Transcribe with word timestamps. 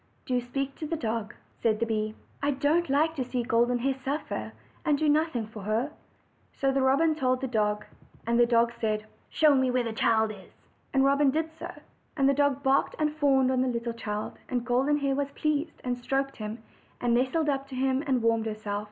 "Do 0.25 0.41
speak 0.41 0.73
to 0.77 0.87
the 0.87 0.95
dog," 0.95 1.35
said 1.61 1.79
the 1.79 1.85
bee. 1.85 2.15
"I 2.41 2.49
don't 2.49 2.89
like 2.89 3.15
to 3.17 3.23
see 3.23 3.43
Golden 3.43 3.77
Hair 3.77 3.93
suffer, 3.93 4.51
and 4.83 4.97
do 4.97 5.07
nothing 5.07 5.45
for 5.45 5.61
her." 5.61 5.91
So 6.53 6.71
the 6.71 6.81
robin 6.81 7.13
told 7.13 7.39
the 7.39 7.47
dog. 7.47 7.85
The 8.25 8.47
dog 8.47 8.73
said: 8.73 9.05
"Show 9.29 9.53
me 9.53 9.69
where 9.69 9.83
the 9.83 9.93
child 9.93 10.31
is." 10.31 10.53
And 10.91 11.05
Robin 11.05 11.29
did 11.29 11.51
so. 11.53 11.69
And 12.17 12.27
the 12.27 12.33
dog 12.33 12.63
barked 12.63 12.95
and 12.97 13.13
fawned 13.15 13.51
on 13.51 13.61
the 13.61 13.67
little 13.67 13.93
child; 13.93 14.39
and 14.49 14.65
Golden 14.65 14.97
Hair 14.97 15.13
was 15.13 15.29
pleased, 15.33 15.79
and 15.83 15.95
stroked 15.95 16.37
him, 16.37 16.63
and 16.99 17.13
nestled 17.13 17.47
up 17.47 17.67
to 17.67 17.75
him 17.75 18.03
and 18.07 18.23
warmed 18.23 18.47
herself. 18.47 18.79